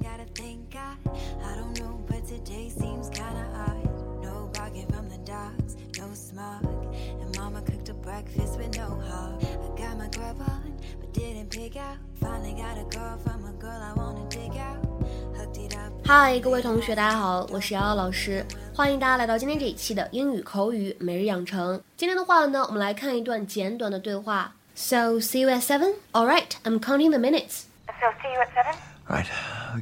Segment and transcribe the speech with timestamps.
[0.00, 0.96] gotta thank God.
[1.44, 4.22] I don't know, but today seems kinda odd.
[4.22, 6.64] No barking from the dogs, no smog.
[7.20, 9.42] And mama cooked a breakfast with no hog.
[9.42, 11.98] I got my grub on, but didn't pick out.
[12.20, 14.82] Finally got a girl from a girl I wanna dig out.
[15.36, 15.92] Hooked it up.
[16.04, 18.44] 嗨，各位同学，大家好，我是瑶瑶老师，
[18.74, 21.80] 欢迎大家来到今天这一期的英语口语每日养成。
[21.96, 24.54] 今天的话呢，我们来看一段简短的对话。
[24.74, 25.94] So see you at seven.
[26.12, 27.64] All right, I'm counting the minutes.
[27.86, 28.74] So see you at seven?
[29.08, 29.26] Right.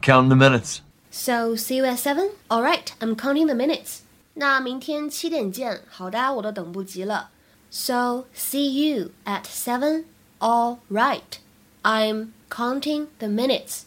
[0.00, 0.80] Counting the minutes.
[1.10, 2.30] So see you at seven.
[2.48, 4.00] All right, I'm counting the minutes.
[4.34, 5.82] 那明天七点见。
[5.90, 7.30] 好的，我都等不及了。
[7.70, 10.04] So see you at seven.
[10.38, 11.38] All right,
[11.82, 13.82] I'm counting the minutes.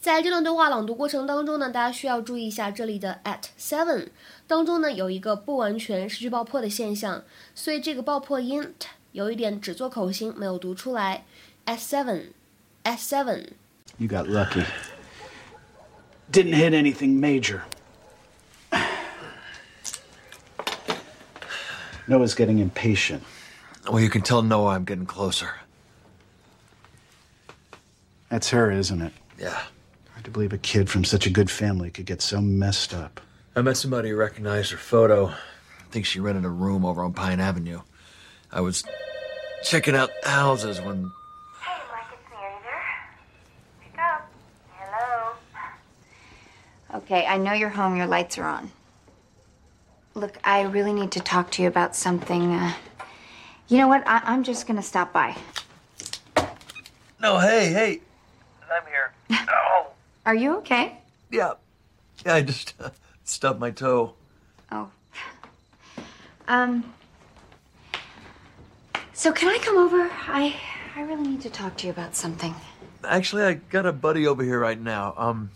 [0.00, 4.08] 在这段对话朗读过程当中呢，大家需要注意一下这里的 at seven
[4.46, 7.22] 当中呢有一个不完全失去爆破的现象，
[7.54, 11.24] 所以这个爆破音 t 有一点只做口型，没有读出来。
[11.66, 12.32] at seven,
[12.84, 13.48] at seven.
[13.98, 14.64] You got lucky.
[16.31, 17.63] Didn't hit anything major.
[22.07, 23.23] Noah's getting impatient.
[23.89, 25.49] Well, you can tell Noah I'm getting closer.
[28.29, 29.13] That's her, isn't it?
[29.39, 29.59] Yeah.
[30.11, 33.21] Hard to believe a kid from such a good family could get so messed up.
[33.55, 35.27] I met somebody who recognized her photo.
[35.27, 35.35] I
[35.91, 37.81] think she rented a room over on Pine Avenue.
[38.51, 38.83] I was
[39.63, 41.11] checking out houses when.
[41.61, 42.37] Hey, Mike, it's me.
[42.37, 42.83] Are you there?
[43.81, 44.31] Pick up.
[44.73, 45.31] Hello.
[46.95, 47.97] Okay, I know you're home.
[47.97, 48.71] Your lights are on.
[50.13, 52.53] Look, I really need to talk to you about something.
[52.53, 52.73] Uh,
[53.67, 54.07] you know what?
[54.07, 55.35] I- I'm just gonna stop by.
[57.19, 58.01] No, hey, hey.
[58.73, 59.11] I'm here.
[59.49, 59.87] Oh,
[60.25, 60.97] Are you okay?
[61.31, 61.53] yeah.
[62.25, 62.91] Yeah, I just uh,
[63.25, 64.13] stubbed my toe.
[64.71, 64.89] Oh.
[66.47, 66.93] Um.
[69.13, 70.09] So can I come over?
[70.27, 70.55] I
[70.95, 72.55] I really need to talk to you about something.
[73.03, 75.13] Actually, I got a buddy over here right now.
[75.17, 75.51] Um,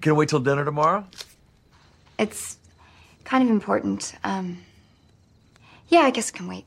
[0.00, 1.06] can I wait till dinner tomorrow?
[2.18, 2.58] It's
[3.24, 4.14] kind of important.
[4.24, 4.58] Um.
[5.88, 6.64] Yeah, I guess it can wait.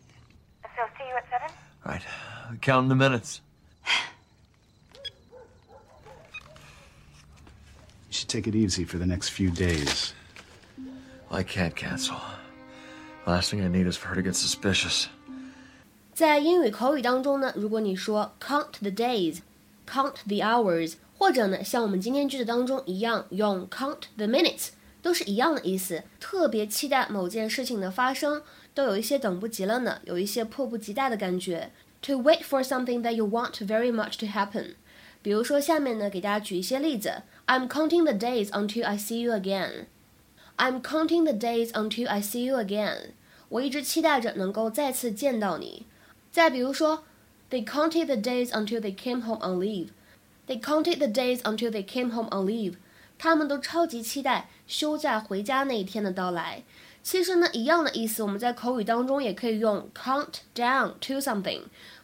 [0.64, 1.50] So see you at seven.
[1.84, 2.04] Right.
[2.62, 3.42] Counting the minutes.
[8.08, 10.14] You should take it easy for the next few days.
[11.32, 12.18] I can't cancel.
[13.26, 15.10] Last thing I need is for her to get suspicious.
[16.14, 19.42] 在英语口语当中呢，如果你说 count the days,
[19.86, 24.70] count the hours， 或者呢像我们今天句子当中一样用 count the minutes，
[25.02, 26.04] 都是一样的意思。
[26.20, 28.42] 特别期待某件事情的发生，
[28.74, 31.72] 都有一些等不及了呢，有一些迫不及待的感觉。
[32.02, 34.76] To wait for something that you want very much to happen。
[35.22, 37.24] 比如说下面呢，给大家举一些例子。
[37.48, 39.86] I'm counting the days until I see you again.
[40.58, 43.12] I'm counting the days until I see you again.
[43.50, 45.86] 我一直期待着能够再次见到你。
[46.32, 47.04] 再比如说，
[47.50, 49.90] They counted the days until they came home on leave.
[50.50, 52.76] They counted the days until they came home on leave.
[53.18, 56.64] 他们都超级期待休假回家那一天的到来。
[57.02, 61.62] 其实呢，一样的意思，我们在口语当中也可以用 count down to something，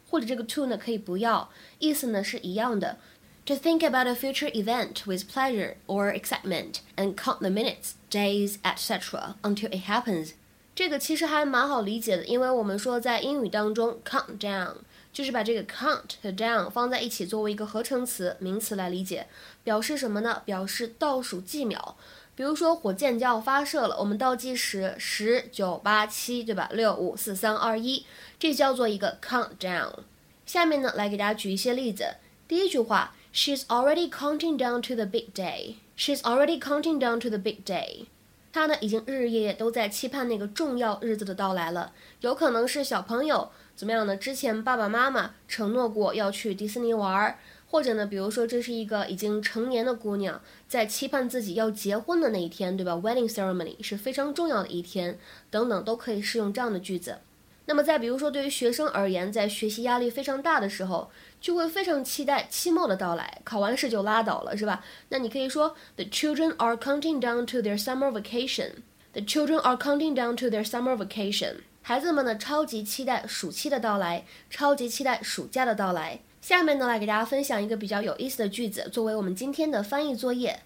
[0.09, 1.49] 或者这个 to 呢可以不要，
[1.79, 2.97] 意思呢是一样的。
[3.47, 9.35] To think about a future event with pleasure or excitement and count the minutes, days, etc.
[9.41, 10.33] until it happens.
[10.75, 14.75] 这个其实还蛮好理解的，因为我们说在英语当中，count down
[15.16, 19.26] 就是把这个 count 和 down 放在一起作为一个合成词名词来理解，
[19.64, 20.42] 表示什么呢？
[20.44, 21.96] 表示倒数计秒。
[22.34, 26.68] 比如说火箭就要发射了，我们倒计时十九八七，对吧？
[26.70, 28.04] 六五四三二一，
[28.38, 30.00] 这叫做一个 countdown。
[30.44, 32.16] 下面呢，来给大家举一些例子。
[32.46, 35.76] 第一句话，She's already counting down to the big day.
[35.96, 38.04] She's already counting down to the big day.
[38.56, 41.92] 他呢已经日日夜夜都在期盼那个重要日子的到来了。
[42.22, 44.16] 有可能是小朋友怎么样呢？
[44.16, 47.36] 之前爸爸妈妈承诺过要去迪士尼玩儿，
[47.68, 55.18] 或者呢，比如说这是一个已经成年的姑娘在期盼自己要结婚的那一天，对吧？Wedding ceremony 是非常重要的一天，
[55.50, 57.18] 等等都可以适用这样的句子。
[57.66, 61.10] 那么再比如说，对于学生而言，在学习压力非常大的时候，
[61.40, 63.40] 就会非常期待期末的到来。
[63.44, 64.84] 考完试就拉倒了，是吧？
[65.08, 68.82] 那你可以说，The children are counting down to their summer vacation.
[69.12, 71.56] The children are counting down to their summer vacation.
[71.82, 76.20] 孩子们呢，超级期待暑期的到来，超级期待暑假的到来。
[76.40, 80.60] 下面呢，来给大家分享一个比较有意思的句子，作为我们今天的翻译作业。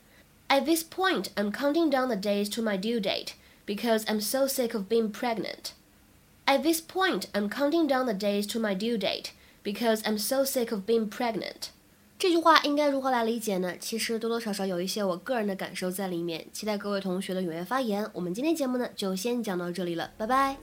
[0.49, 3.29] At this point, I'm counting down the days to my due date
[3.65, 5.73] because I'm so sick of being pregnant.
[6.51, 9.31] At this point, I'm counting down the days to my due date
[9.63, 11.71] because I'm so sick of being pregnant.
[12.19, 13.77] 这句话应该如何来理解呢？
[13.79, 18.05] 其实多多少少有一些我个人的感受在里面，期待各位同学的踊跃发言。
[18.13, 20.57] 我们今天节目呢就先讲到这里了，拜拜。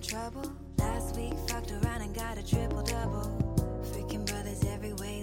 [0.00, 3.30] trouble Last week fucked around and got a triple double.
[3.92, 5.17] Freaking brothers every way.